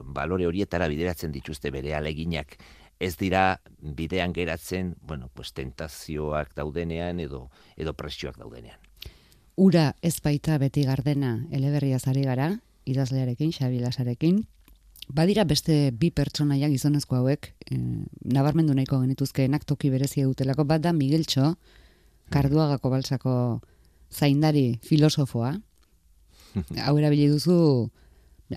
[0.03, 2.57] balore horietara bideratzen dituzte bere aleginak,
[2.99, 8.79] ez dira bidean geratzen, bueno, pues tentazioak daudenean edo edo presioak daudenean.
[9.57, 12.51] Ura ez baita beti gardena eleberria zari gara,
[12.85, 14.43] idazlearekin, xabilasarekin,
[15.09, 17.77] badira beste bi pertsonaia gizonezko hauek, e,
[18.33, 21.55] nabarmendu nahiko genituzkeenak toki berezia dutelako, bat da Migueltxo,
[22.33, 23.33] karduagako balsako
[24.11, 25.55] zaindari filosofoa,
[26.85, 27.57] hau erabili duzu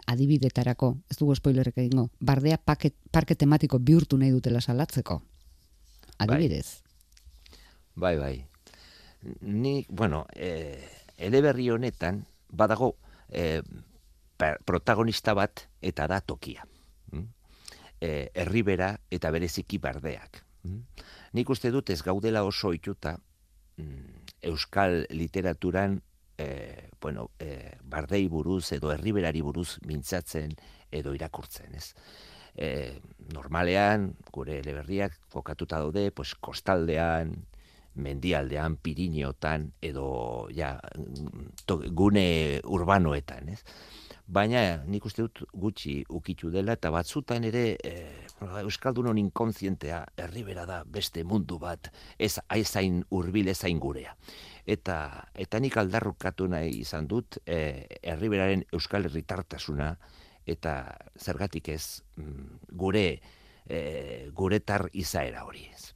[0.06, 5.20] adibidetarako, ez dugu spoilerrek egingo, bardea paket, parke tematiko bihurtu nahi dutela salatzeko.
[6.20, 6.82] Adibidez.
[7.96, 8.34] Bai, bai.
[9.40, 10.78] Ni, bueno, e,
[11.18, 12.94] eleberri honetan, badago
[13.28, 13.62] e,
[14.64, 16.64] protagonista bat eta da tokia.
[17.12, 17.26] Mm?
[18.00, 20.44] E, herribera eta bereziki bardeak.
[20.64, 21.02] Mm?
[21.36, 23.16] Nik uste dut ez gaudela oso ituta
[23.76, 26.00] mm, euskal literaturan
[26.40, 30.54] e, bueno, e, bardei buruz edo herriberari buruz mintzatzen
[30.90, 31.92] edo irakurtzen, ez?
[32.56, 32.70] E,
[33.34, 37.34] normalean, gure eleberriak kokatuta daude, pues, kostaldean,
[38.00, 40.76] mendialdean, pirineotan, edo ja,
[41.66, 43.60] to, gune urbanoetan, ez?
[44.30, 47.94] Baina nik uste dut gutxi ukitu dela, eta batzutan ere e,
[48.60, 54.14] Euskaldunon inkontzientea herribera da beste mundu bat, ez aizain urbil ezain gurea.
[54.70, 54.96] Eta,
[55.34, 59.96] eta nik aldarrukatu nahi izan dut e, herriberaren Euskal Herritartasuna,
[60.46, 60.76] eta
[61.18, 63.06] zergatik ez mm, gure
[63.66, 63.80] e,
[64.34, 65.90] guretar izaera hori ez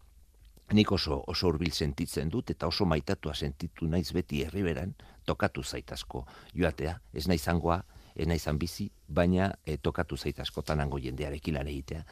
[0.75, 4.95] nik oso oso hurbil sentitzen dut eta oso maitatua sentitu naiz beti herriberan
[5.25, 7.83] tokatu zaitazko joatea, ez nahi zangoa,
[8.15, 12.05] ez nahi zan bizi, baina e, tokatu zaitazko tanango jendearekin lan egitea.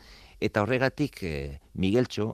[0.42, 1.34] Eta horregatik e,
[1.78, 2.32] Migueltxo,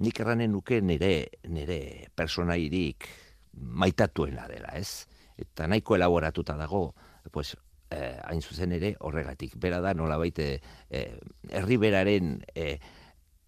[0.00, 3.08] nik erranen nuke nire, nire personairik
[3.52, 5.04] maitatuena dela, ez?
[5.36, 6.94] Eta nahiko elaboratuta dago,
[7.30, 7.56] pues,
[7.90, 9.58] eh, hain zuzen ere horregatik.
[9.60, 11.18] Bera da, nola baite, eh,
[11.50, 12.78] herriberaren eh,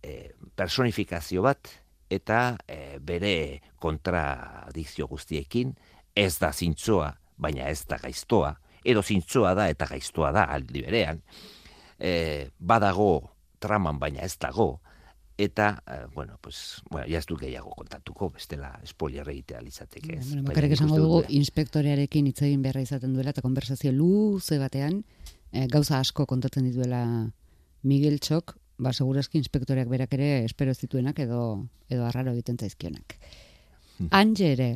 [0.03, 1.71] eh, personifikazio bat,
[2.13, 5.73] eta e, bere kontradikzio guztiekin
[6.15, 7.09] ez da zintzoa,
[7.41, 8.53] baina ez da gaiztoa,
[8.85, 11.23] edo zintzoa da eta gaiztoa da aldi berean,
[11.99, 14.81] e, badago traman baina ez dago,
[15.39, 20.19] eta, e, bueno, pues, bueno, jaztu gehiago kontatuko, bestela spoiler egitea litzateke.
[20.19, 20.35] Ez.
[20.37, 25.03] Bueno, esango dugu, inspektorearekin hitz egin beharra izaten duela, eta konversazio luze batean,
[25.51, 27.03] e, gauza asko kontatzen dituela
[27.83, 33.19] Miguel Txok, ba, segurazki inspektoreak berak ere espero zituenak edo, edo arraro egiten zaizkionak.
[33.99, 34.09] Hmm.
[34.11, 34.71] Ange ere,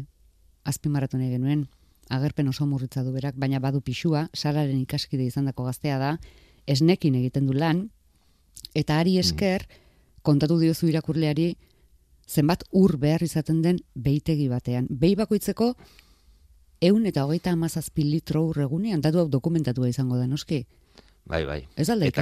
[0.68, 1.66] azpimarratu nahi genuen,
[2.10, 6.16] agerpen oso murritza du berak, baina badu pixua, sararen ikaskide izan dako gaztea da,
[6.66, 7.88] esnekin egiten du lan,
[8.74, 9.24] eta ari hmm.
[9.24, 9.66] esker,
[10.22, 11.54] kontatu diozu irakurleari,
[12.28, 14.86] zenbat ur behar izaten den beitegi batean.
[14.90, 15.72] Behi bakoitzeko,
[16.84, 20.64] eun eta hogeita amazazpi litro urregunean, datu hau dokumentatua izango da, noski?
[21.28, 21.62] Bai, bai.
[21.76, 22.12] Ez alde,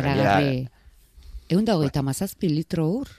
[1.47, 3.11] Egun da hogeita mazazpi litro ur?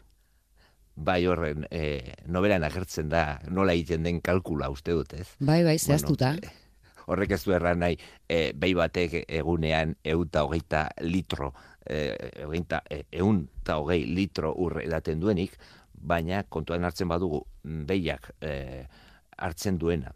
[0.98, 5.28] Bai horren, e, nobelan agertzen da, nola egiten den kalkula uste dut, ez?
[5.38, 6.32] Bai, bai, zehaztuta.
[6.34, 11.54] Bueno, e, horrek ez du erran nahi, e, behi batek egunean egun eta hogeita litro,
[11.86, 15.58] e, e, egun eta hogei litro ur edaten duenik,
[15.94, 18.86] baina kontuan hartzen badugu behiak e,
[19.38, 20.14] hartzen duena,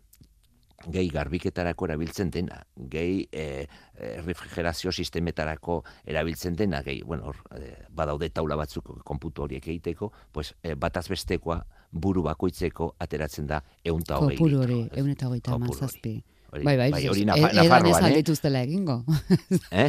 [0.88, 3.66] gehi garbiketarako erabiltzen dena, gehi e,
[4.26, 10.76] refrigerazio sistemetarako erabiltzen dena, gehi, bueno, e, badaude taula batzuk konputu horiek egiteko, pues, e,
[10.76, 14.38] bataz bestekoa buru bakoitzeko ateratzen da eun eta hogei.
[14.38, 16.22] Kopuru hori, eun eta hogei mazazpi.
[16.52, 18.98] Bai, bai, bai, hori nafa, e, edan ez aldituztela egingo.
[19.82, 19.88] Eh?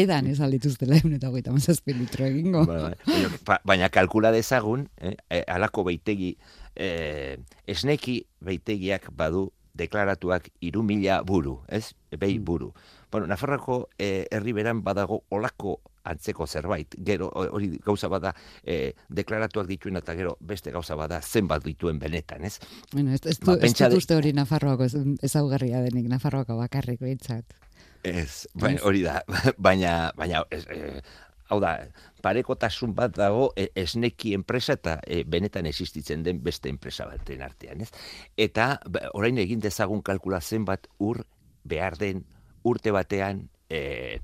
[0.00, 2.64] Edan ez aldituztela egun eta hogeita mazazpi litro egingo.
[2.66, 3.58] Bai, bai.
[3.66, 6.32] Baina kalkula dezagun, eh, alako beitegi,
[6.74, 7.38] eh,
[7.70, 11.92] esneki beitegiak badu deklaratuak iru mila buru, ez?
[12.10, 12.44] Behi mm.
[12.44, 12.72] buru.
[13.10, 18.32] Bueno, Nafarroko e, herriberan badago olako antzeko zerbait, gero hori gauza bada
[18.64, 22.58] e, deklaratuak dituen eta gero beste gauza bada zenbat dituen benetan, ez?
[22.92, 24.88] Bueno, ez, ez, ba, ez, ez uste hori Nafarroako
[25.22, 27.58] ezaugarria denik, Nafarroako bakarrik behitzat.
[28.02, 29.20] Ez, baina, hori da,
[29.68, 31.02] baina, baina ez, e,
[31.50, 31.74] hau da,
[32.22, 37.82] parekotasun bat dago e, esneki enpresa eta e, benetan existitzen den beste enpresa baten artean,
[37.82, 37.90] ez?
[38.38, 41.24] Eta ba, orain egin dezagun kalkula bat ur
[41.64, 42.24] behar den
[42.62, 44.20] urte batean e,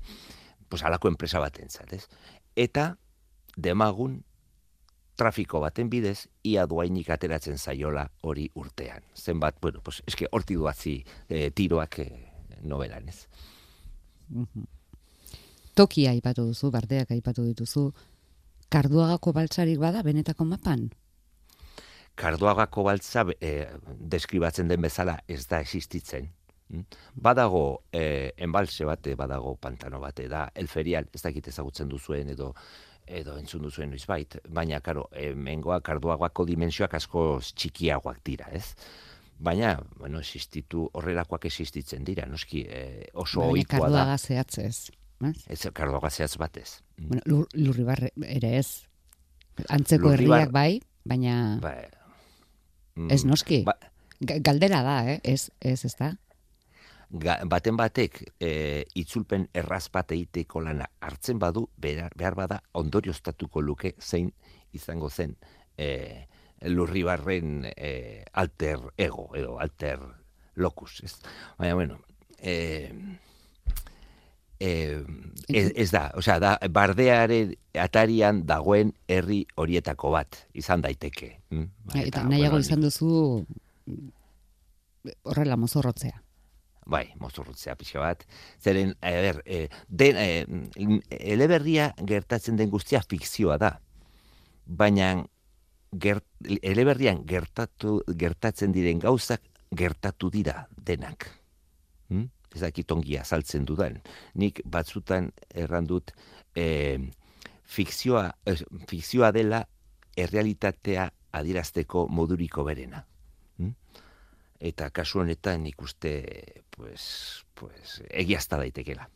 [0.69, 2.07] pues, alako enpresa baten zat, ez?
[2.55, 2.95] Eta
[3.57, 4.23] demagun
[5.17, 9.03] trafiko baten bidez, ia duainik ateratzen zaiola hori urtean.
[9.15, 12.09] Zenbat, bueno, pues, eske horti duazi e, tiroak e,
[12.61, 13.25] novelan, ez?
[15.77, 17.91] Tokia aipatu duzu, bardeak aipatu dituzu,
[18.73, 20.87] karduagako baltsarik bada benetako mapan?
[22.17, 23.53] Karduagako baltza e,
[24.15, 26.31] deskribatzen den bezala ez da existitzen.
[26.73, 26.83] Hm?
[27.13, 27.63] Badago
[27.93, 32.53] e, enbalse bate, badago pantano bate, da elferial, ez dakit ezagutzen duzuen edo
[33.07, 38.73] edo entzun duzuen noizbait, baina karo, e, mengoa karduagoako dimensioak asko txikiagoak dira, ez?
[39.39, 42.81] Baina, bueno, existitu, horrelakoak existitzen dira, noski, e,
[43.13, 43.85] oso oikoa da.
[43.85, 44.89] Karduaga zehatzez.
[45.25, 46.83] Ez kardo gazeaz batez.
[46.97, 48.85] Bueno, lur, lurribar ere ez.
[49.73, 51.57] Antzeko herriak bai, baina...
[51.61, 51.87] Bai.
[52.95, 53.63] Mm, ez noski.
[53.65, 53.73] Ba...
[54.21, 55.19] Galdera da, eh?
[55.23, 56.11] Ez, ez, ez da?
[57.09, 58.49] Ga, baten batek e,
[58.99, 64.33] itzulpen erraz bat egiteko lana hartzen badu, behar, behar bada ondorioztatuko luke zein
[64.75, 65.37] izango zen
[65.77, 66.25] e,
[66.67, 70.01] lurribarren e, alter ego, edo alter
[70.55, 71.01] locus.
[71.05, 71.15] Ez?
[71.57, 72.01] Baina, bueno...
[72.37, 72.91] E,
[74.59, 75.01] eh,
[75.47, 81.37] ez, ez da, osea, da, bardearen atarian dagoen herri horietako bat, izan daiteke.
[81.51, 81.71] Mm?
[81.91, 83.45] Ba, eta, nahiago izan duzu
[85.23, 86.21] horrela mozorrotzea.
[86.87, 88.21] bai, mozorrotzea pixka bat.
[88.63, 91.01] Zeren, e, ber, e, den, e,
[91.33, 93.73] eleberria gertatzen den guztia fikzioa da.
[94.65, 95.09] Baina,
[95.91, 96.25] gert,
[96.61, 99.43] eleberrian gertatu, gertatzen diren gauzak
[99.75, 101.27] gertatu dira denak.
[102.55, 103.99] Ez dakit ongi azaltzen dudan.
[104.35, 106.13] Nik batzutan errandut
[106.55, 106.97] e,
[107.67, 108.31] fikzioa,
[108.87, 109.63] fikzioa dela
[110.17, 113.03] errealitatea adirazteko moduriko berena.
[113.59, 113.73] Hm?
[114.71, 116.13] Eta kasu honetan ikuste
[116.73, 119.09] pues, pues, egiazta daitekela.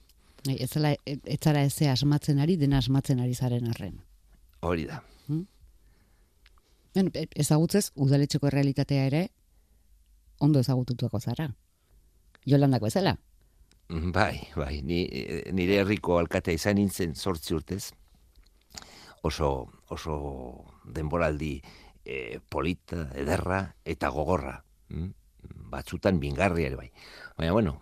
[0.46, 0.96] Bai, ez zara
[1.64, 4.00] ez, ez asmatzen ari, dena asmatzen ari zaren arren.
[4.62, 5.02] Hori da.
[5.28, 5.46] Hmm?
[6.96, 9.28] E, ezagutzez, udaletxeko realitatea ere,
[10.40, 11.52] ondo ezagututuako zara.
[12.46, 13.18] Jolandako ezela?
[13.92, 15.04] Bai, bai, ni,
[15.52, 17.92] nire herriko alkatea izan nintzen sortzi urtez,
[19.28, 20.16] oso, oso
[20.86, 21.58] denboraldi
[22.06, 24.56] e, polita, ederra eta gogorra.
[24.90, 25.12] Mm?
[25.72, 26.88] Batzutan bingarri ere bai.
[27.38, 27.78] Baina, bueno,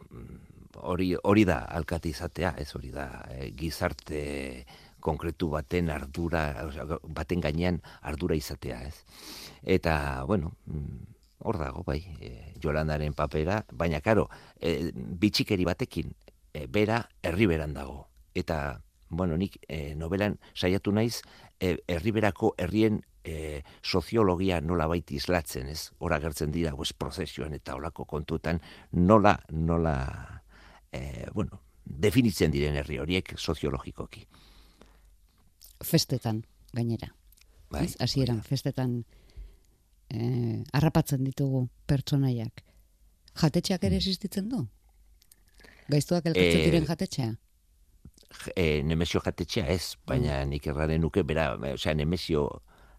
[0.81, 4.65] hori, hori da alkate izatea, ez hori da e, gizarte
[4.99, 6.43] konkretu baten ardura,
[7.07, 8.97] baten gainean ardura izatea, ez.
[9.63, 16.13] Eta, bueno, mm, hor dago, bai, e, Jolandaren papera, baina, karo, e, bitxikeri batekin,
[16.53, 18.07] e, bera, herriberan dago.
[18.35, 21.21] Eta, bueno, nik e, novelan saiatu naiz,
[21.59, 25.91] e, herriberako herrien e, soziologia nola baiti islatzen, ez?
[25.99, 29.95] Hora gertzen dira, pues, prozesioan eta olako kontuetan, nola, nola,
[30.91, 34.25] e, bueno, definitzen diren herri horiek soziologikoki.
[35.79, 37.13] Festetan, gainera.
[37.69, 39.03] Bai, hasieran festetan
[40.13, 42.63] eh, arrapatzen ditugu pertsonaiak.
[43.39, 44.01] Jatetxeak ere mm.
[44.01, 44.65] existitzen du?
[45.89, 47.35] Gaiztuak elkartzen diren eh, jatetxea?
[48.53, 50.49] E, nemesio jatetxea ez, baina mm.
[50.53, 52.47] nik erraren nuke, bera, osea, nemesio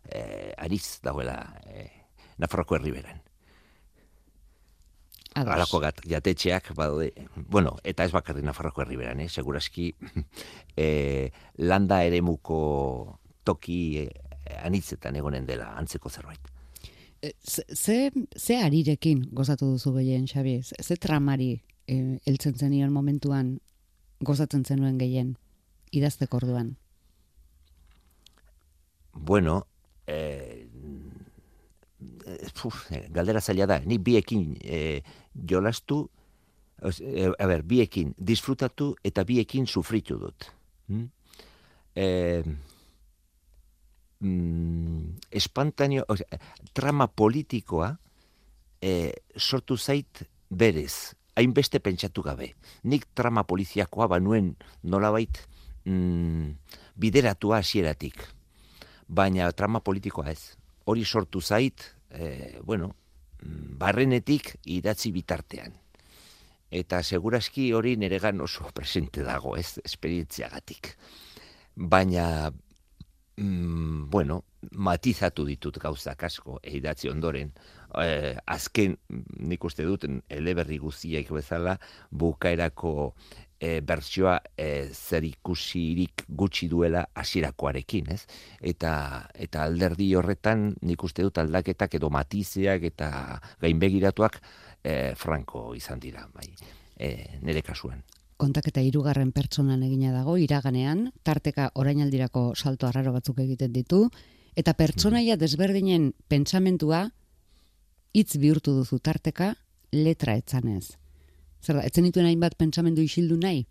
[0.09, 1.91] eh, ariz dagoela eh,
[2.41, 3.21] Nafarroko herriberan.
[5.39, 9.93] Alako gat, jatetxeak, bade, bueno, eta ez bakarri Nafarroko herriberan, eh, seguraski
[10.77, 14.09] eh, landa ere muko toki eh,
[14.65, 16.51] anitzetan egonen dela antzeko zerbait.
[17.21, 20.63] Eh, ze, ze arirekin gozatu duzu gehien, Xabi?
[20.63, 23.59] Ze, tramari e, eltzen zenion momentuan
[24.25, 25.35] gozatzen zenuen gehien
[25.93, 26.77] idazteko orduan?
[29.13, 29.67] Bueno,
[30.07, 30.67] eh,
[32.65, 35.03] uf, galdera zaila da, ni biekin eh,
[35.35, 36.07] jolastu,
[36.83, 40.49] eh, a ber, biekin disfrutatu eta biekin sufritu dut.
[40.89, 41.11] Hmm?
[41.95, 42.45] Eh,
[44.21, 46.39] mm, espantaneo, o sea,
[46.73, 47.99] trama politikoa
[48.81, 52.55] e, sortu zait berez, hainbeste pentsatu gabe.
[52.85, 55.41] Nik trama poliziakoa banuen nolabait
[55.85, 56.51] mm,
[57.01, 58.25] bideratua hasieratik.
[59.09, 60.57] Baina trama politikoa ez.
[60.85, 62.95] Hori sortu zait, e, bueno,
[63.43, 65.77] mm, barrenetik idatzi bitartean.
[66.71, 70.95] Eta seguraski hori neregan oso presente dago, ez, esperientziagatik.
[71.75, 72.51] Baina
[73.41, 77.53] mm, bueno, matizatu ditut gauzak asko eidatzi ondoren.
[78.03, 78.97] Eh, azken
[79.41, 81.79] nik uste dut eleberri guztiak bezala
[82.11, 83.15] bukaerako
[83.61, 88.23] e, bertsioa e, zer ikusirik gutxi duela hasirakoarekin, ez?
[88.61, 88.93] Eta
[89.35, 93.11] eta alderdi horretan nik uste dut aldaketak edo matizeak eta
[93.61, 94.41] gainbegiratuak
[94.85, 96.49] e, franko izan dira, bai.
[97.01, 98.03] E, nere kasuan
[98.41, 104.07] kontaketa hirugarren pertsonan egina dago iraganean, tarteka orainaldirako salto arraro batzuk egiten ditu
[104.59, 107.05] eta pertsonaia desberdinen pentsamentua
[108.17, 109.55] hitz bihurtu duzu tarteka
[109.93, 110.97] letra etzanez.
[111.61, 113.67] Zer da, etzen dituen hainbat pentsamendu isildu nahi?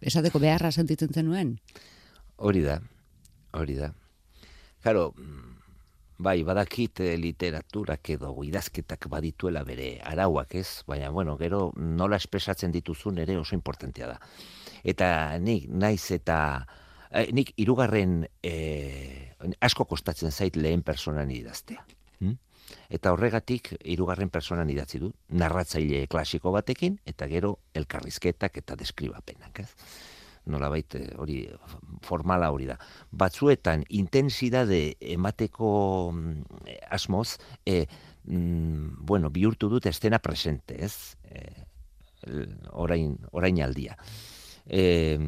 [0.00, 1.56] Esateko beharra sentitzen zenuen?
[2.38, 2.78] Hori da,
[3.58, 3.90] hori da.
[4.80, 5.10] Karo,
[6.20, 12.74] Bai, badakit eh, literaturak edo idazketak badituela bere arauak ez, baina bueno, gero nola espresatzen
[12.74, 14.18] dituzun ere oso importantea da.
[14.84, 15.08] Eta
[15.40, 16.36] nik naiz eta
[17.08, 19.32] eh, nik hirugarren eh,
[19.64, 21.86] asko kostatzen zait lehen personan idaztea.
[22.20, 22.36] Hm?
[22.92, 30.19] Eta horregatik hirugarren personan idatzi du, narratzaile klasiko batekin eta gero elkarrizketak eta deskribapenak, ez?
[30.50, 31.40] Nolabait eh, hori
[32.06, 32.76] formala hori da.
[33.10, 35.70] Batzuetan intensidade emateko
[36.12, 37.86] mm, asmoz, e,
[38.24, 41.16] bueno, bihurtu dut estena presente, ez?
[41.24, 41.46] E,
[42.72, 43.96] orain, orain aldia.
[44.66, 45.18] E,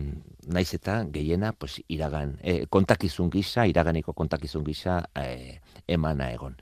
[0.47, 6.57] naiz eta gehiena pues, iragan, e, kontakizun gisa, iraganeko kontakizun gisa e, emana egon.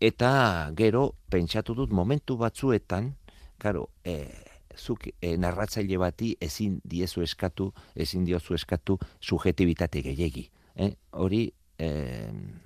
[0.00, 3.12] Eta gero, pentsatu dut momentu batzuetan,
[3.60, 4.49] karo, e,
[4.80, 10.48] zuk e, narratzaile bati ezin diezu eskatu, ezin diozu eskatu subjetibitate gehiegi.
[10.76, 10.92] Eh?
[11.12, 11.46] Hori
[11.78, 11.90] e,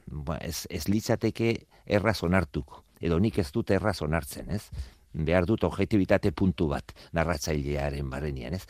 [0.06, 1.54] ba, ez, ez litzateke
[1.84, 4.68] erraz onartuko, edo nik ez dut erraz onartzen, ez?
[5.14, 8.64] behar dut objektibitate puntu bat narratzailearen barrenian, ez?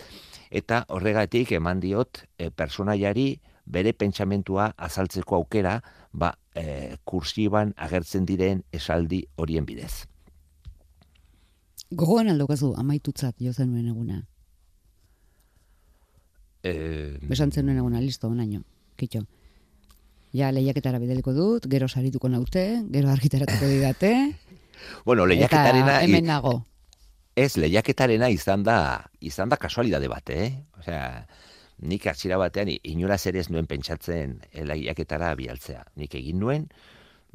[0.52, 5.78] Eta horregatik eman diot e, personaiari bere pentsamentua azaltzeko aukera,
[6.12, 10.04] ba, e, kursiban agertzen diren esaldi horien bidez.
[11.94, 14.22] Gogoan aldokazu amaitutzat jo zenuen eguna.
[16.64, 18.62] Eh, Besan zenuen eguna, listo, onaino,
[18.96, 19.24] kitxo.
[20.34, 24.12] Ja, lehiaketara bideliko dut, gero sarituko naute, gero argitaratuko didate,
[25.06, 26.54] bueno, eta lehiaketarena hemen nago.
[27.36, 28.78] ez lehiaketarena izan da
[29.20, 30.48] izan da kasualidade bat, eh?
[30.80, 31.26] Osea,
[31.84, 35.84] nik hasiera batean i- inoraz ere ez nuen pentsatzen eh, lehiaketara bialtzea.
[35.96, 36.66] Nik egin nuen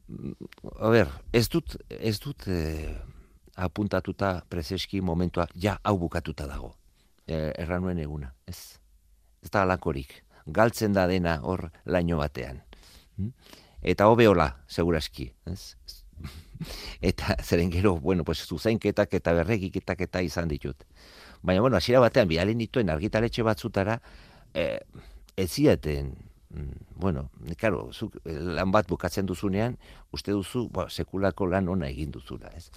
[0.08, 0.34] mm,
[0.82, 2.98] a ber, ez dut ez dut eh,
[3.60, 6.76] apuntatuta prezeski momentua ja hau bukatuta dago.
[7.28, 8.80] Eh, erran nuen eguna, ez.
[9.44, 10.24] Ez da alakorik.
[10.48, 12.64] Galtzen da dena hor laino batean.
[13.18, 13.34] Mm?
[13.94, 15.76] Eta hobeola, seguraski, ez?
[17.12, 20.84] eta zeren gero, bueno, pues zuzenketak eta berregiketak eta izan ditut.
[21.42, 24.00] Baina, bueno, hasiera batean, bidalen dituen argitaletxe batzutara,
[24.54, 24.80] eh,
[25.38, 26.16] ez ziaten,
[26.50, 29.78] mm, bueno, karo, zuk eh, lan bat bukatzen duzunean,
[30.12, 32.70] uste duzu, ba, sekulako lan ona egin duzula, ez?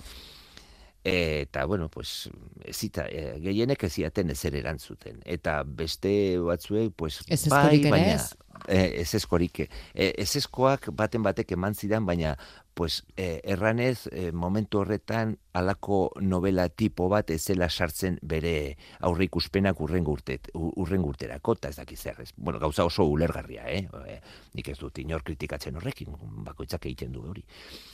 [1.05, 2.31] Eta, bueno, pues,
[2.65, 5.19] ez zita, eh, gehienek ez ziaten ezer erantzuten.
[5.25, 8.37] Eta beste batzuek, pues, Ez bai, baina, ez?
[8.69, 9.59] eh, eskorik.
[9.95, 12.37] Eh, ez eskoak baten batek eman zidan, baina
[12.75, 19.81] pues, eh, erranez eh, momentu horretan alako novela tipo bat ez zela sartzen bere aurrikuspenak
[19.81, 22.33] urrengo urtet, u- urrengo urterako, eta ez dakiz zer, ez.
[22.37, 23.89] Bueno, gauza oso ulergarria, eh?
[24.09, 24.21] eh?
[24.55, 26.15] Nik ez dut inor kritikatzen horrekin,
[26.47, 27.45] bakoitzak egiten du hori.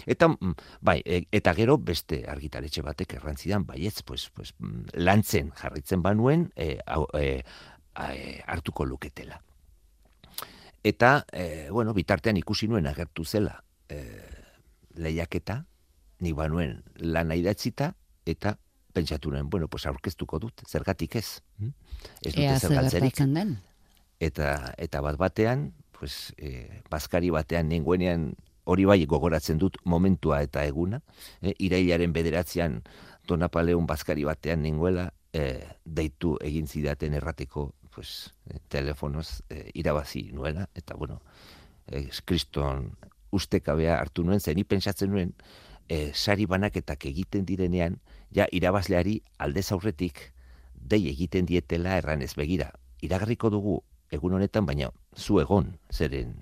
[0.07, 5.51] Eta, mm, bai, e, eta gero beste argitaletxe batek errantzidan, baietz, pues, pues, mm, lantzen
[5.57, 7.43] jarritzen banuen, eh, hau, eh,
[7.95, 9.43] a- eh, hartuko luketela.
[10.85, 13.99] Eta, e, bueno, bitartean ikusi nuen agertu zela e,
[14.99, 15.63] lehiaketa,
[16.21, 17.93] ni banuen lana idatzita,
[18.27, 18.57] eta
[18.93, 21.41] pentsatu nuen, bueno, pues aurkeztuko dut, zergatik ez.
[21.59, 21.73] hm?
[22.23, 23.17] Ez dute Ea zer zergatzerik.
[23.35, 23.57] den.
[24.21, 28.33] Eta, eta bat batean, pues, e, bazkari batean nengoenean
[28.65, 31.01] hori bai gogoratzen dut momentua eta eguna,
[31.41, 32.83] e, irailaren bederatzean
[33.29, 38.33] Donapaleon bazkari batean nengoela, e, deitu egin zidaten errateko pues,
[38.69, 41.21] telefonoz e, irabazi nuela, eta bueno,
[41.87, 42.93] e, kriston
[43.33, 45.35] ustekabea hartu nuen, zen pentsatzen nuen,
[45.89, 47.99] e, sari banaketak egiten direnean,
[48.35, 50.33] ja irabazleari aldez aurretik
[50.75, 52.71] dei egiten dietela erranez begira.
[53.03, 53.81] Iragarriko dugu
[54.13, 56.35] egun honetan, baina zu egon, zeren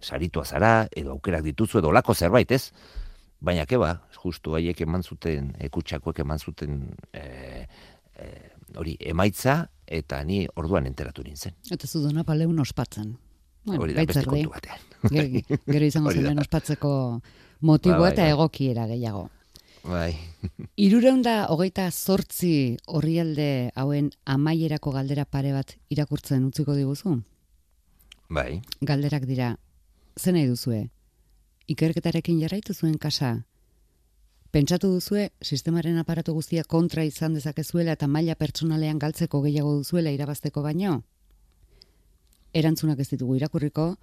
[0.00, 2.72] saritua zara, edo aukerak dituzu, edo lako zerbait, ez?
[3.40, 3.92] Baina keba,
[4.22, 7.66] justu haiek eman zuten, ekutsakoek eman zuten e,
[8.16, 8.28] e,
[8.76, 11.56] hori emaitza, eta ni orduan enteratu nintzen.
[11.70, 13.16] Eta zu dona paleun ospatzen.
[13.66, 14.82] Bueno, hori da beste kontu batean.
[15.10, 16.92] Gero, gero izango zen ospatzeko
[17.60, 18.30] motibo Ba, bai, eta bai.
[18.32, 19.28] egokiera gehiago.
[19.86, 20.16] Bai.
[20.76, 27.20] Irureunda hogeita zortzi horrialde hauen amaierako galdera pare bat irakurtzen utziko diguzu?
[28.28, 28.60] Bai.
[28.82, 29.52] Galderak dira,
[30.18, 30.88] zen nahi duzue?
[31.70, 33.44] Ikerketarekin jarraitu zuen kasa?
[34.50, 40.62] Pentsatu duzue, sistemaren aparatu guztia kontra izan dezakezuela eta maila pertsonalean galtzeko gehiago duzuela irabazteko
[40.62, 41.02] baino?
[42.56, 43.96] Erantzunak ez ditugu irakurriko,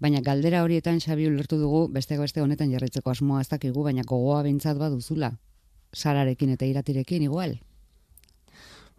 [0.00, 4.42] baina galdera horietan Xabi ulertu dugu beste beste honetan jarraitzeko asmoa ez dakigu, baina gogoa
[4.42, 5.32] behintzat baduzula.
[5.92, 7.58] Sararekin eta iratirekin igual.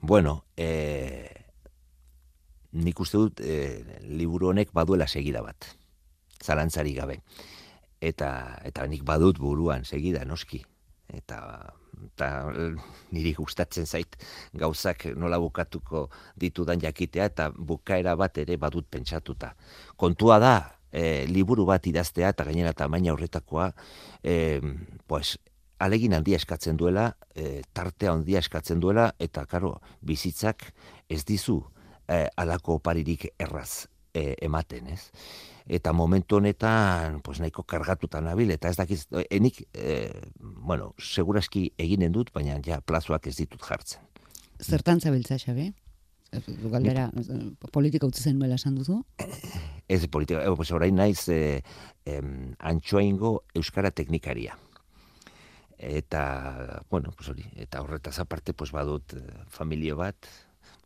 [0.02, 1.28] Bueno, e,
[2.72, 5.76] nik uste dut e, liburu honek baduela segida bat.
[6.44, 7.22] Zalantzari gabe.
[8.02, 10.62] Eta, eta nik badut buruan segida, noski.
[11.08, 11.40] Eta,
[12.04, 12.74] eta eh,
[13.16, 14.18] niri gustatzen zait
[14.54, 19.54] gauzak nola bukatuko ditudan jakitea eta bukaera bat ere badut pentsatuta.
[19.96, 20.56] Kontua da,
[20.92, 23.72] e, liburu bat idaztea eta gainera tamaina horretakoa,
[24.24, 24.62] e,
[25.08, 25.38] pues,
[25.80, 30.72] alegin handia eskatzen duela, e, tartea handia eskatzen duela, eta karo, bizitzak
[31.10, 31.62] ez dizu
[32.08, 35.12] e, alako oparirik erraz e, ematen, ez?
[35.68, 40.08] Eta momentu honetan, pues nahiko kargatuta nabil, eta ez dakiz, enik, e,
[40.40, 44.02] bueno, seguraski eginen dut, baina ja plazoak ez ditut jartzen.
[44.64, 45.74] Zertan zabiltza, Xabi?
[46.72, 47.10] Galdera,
[47.72, 49.02] politika utzi zen nuela esan duzu?
[49.88, 51.62] Ez politika, eh, pues orain naiz eh,
[52.06, 54.58] em, antxoaingo euskara teknikaria.
[55.78, 60.16] Eta, bueno, pues hori, eta horretaz aparte, pues badut eh, familio bat,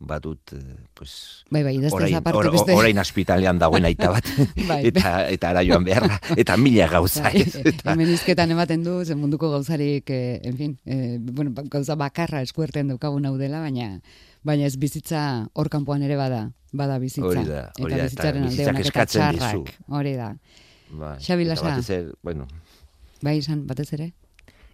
[0.01, 2.73] badut, eh, pues, Bai, bai, orain, aparte or- beste.
[2.75, 4.25] orain ospitalean dagoen aita bat,
[4.67, 4.81] Bai.
[4.89, 7.23] eta, eta ara joan beharra, eta mila gauza.
[7.29, 11.53] Bai, ez, eta, hemen izketan ematen du, zen munduko gauzarik, eh, en fin, eh, bueno,
[11.71, 14.01] gauza bakarra eskuerten daukagun hau dela, baina
[14.43, 17.27] baina ez bizitza hor kanpoan ere bada, bada bizitza.
[17.27, 19.51] Hori da, hori eta da, eta bizitzaren alde bizitzak eta eskatzen txarrak.
[19.55, 19.93] dizu.
[19.99, 20.29] Hori da.
[20.91, 21.75] bai, Xabi eta Lasa.
[21.81, 22.47] batez bueno,
[23.21, 24.13] Bai, izan, batez ere?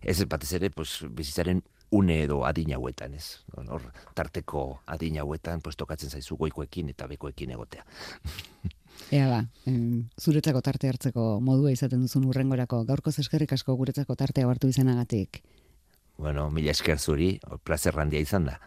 [0.01, 3.39] ez batez ere, pues, bizitzaren une edo adin hauetan, ez?
[3.55, 7.85] Hor, tarteko adin hauetan, pues tokatzen zaizu goikoekin eta bekoekin egotea.
[9.11, 14.47] Ea ba, em, zuretzako tarte hartzeko modua izaten duzun urrengorako, gaurko eskerrik asko guretzako tartea
[14.49, 15.43] hartu izanagatik.
[16.17, 18.59] Bueno, mila esker zuri, placer handia izan da.